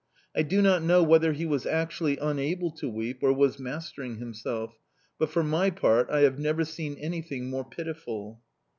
I 0.35 0.41
do 0.41 0.63
not 0.63 0.81
know 0.81 1.03
whether 1.03 1.31
he 1.31 1.45
was 1.45 1.67
actually 1.67 2.17
unable 2.17 2.71
to 2.71 2.89
weep 2.89 3.19
or 3.21 3.31
was 3.31 3.59
mastering 3.59 4.15
himself; 4.15 4.73
but 5.19 5.29
for 5.29 5.43
my 5.43 5.69
part 5.69 6.09
I 6.09 6.21
have 6.21 6.39
never 6.39 6.65
seen 6.65 6.95
anything 6.97 7.51
more 7.51 7.65
pitiful. 7.65 8.41